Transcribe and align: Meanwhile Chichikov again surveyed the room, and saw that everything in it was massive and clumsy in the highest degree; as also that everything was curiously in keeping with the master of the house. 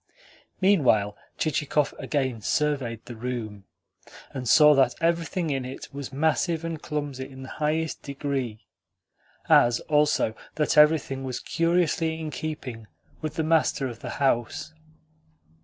Meanwhile 0.61 1.15
Chichikov 1.37 1.93
again 1.99 2.41
surveyed 2.41 3.05
the 3.05 3.15
room, 3.15 3.65
and 4.33 4.49
saw 4.49 4.73
that 4.73 4.95
everything 4.99 5.51
in 5.51 5.63
it 5.63 5.93
was 5.93 6.11
massive 6.11 6.65
and 6.65 6.81
clumsy 6.81 7.29
in 7.29 7.43
the 7.43 7.49
highest 7.61 8.01
degree; 8.01 8.65
as 9.47 9.79
also 9.81 10.33
that 10.55 10.75
everything 10.75 11.23
was 11.23 11.39
curiously 11.39 12.19
in 12.19 12.31
keeping 12.31 12.87
with 13.21 13.35
the 13.35 13.43
master 13.43 13.87
of 13.87 13.99
the 13.99 14.09
house. 14.17 14.73